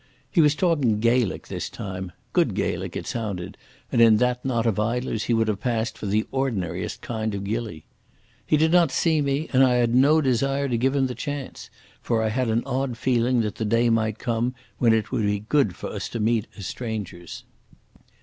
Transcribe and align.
He 0.31 0.41
was 0.41 0.55
talking 0.55 0.99
Gaelic 0.99 1.45
this 1.47 1.69
time—good 1.69 2.55
Gaelic 2.55 2.95
it 2.95 3.05
sounded, 3.05 3.55
and 3.91 4.01
in 4.01 4.17
that 4.17 4.43
knot 4.43 4.65
of 4.65 4.79
idlers 4.79 5.25
he 5.25 5.33
would 5.35 5.47
have 5.47 5.59
passed 5.59 5.95
for 5.95 6.07
the 6.07 6.25
ordinariest 6.31 7.01
kind 7.03 7.35
of 7.35 7.43
gillie. 7.43 7.85
He 8.43 8.57
did 8.57 8.71
not 8.71 8.89
see 8.89 9.21
me, 9.21 9.47
and 9.53 9.63
I 9.63 9.75
had 9.75 9.93
no 9.93 10.19
desire 10.19 10.67
to 10.69 10.75
give 10.75 10.95
him 10.95 11.05
the 11.05 11.13
chance, 11.13 11.69
for 12.01 12.23
I 12.23 12.29
had 12.29 12.49
an 12.49 12.63
odd 12.65 12.97
feeling 12.97 13.41
that 13.41 13.57
the 13.57 13.63
day 13.63 13.91
might 13.91 14.17
come 14.17 14.55
when 14.79 14.91
it 14.91 15.11
would 15.11 15.21
be 15.21 15.41
good 15.47 15.75
for 15.75 15.91
us 15.91 16.09
to 16.09 16.19
meet 16.19 16.47
as 16.57 16.65
strangers. 16.65 17.43